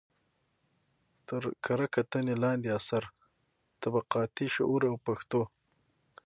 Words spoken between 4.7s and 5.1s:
او